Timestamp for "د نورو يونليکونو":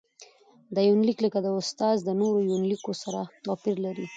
2.03-2.99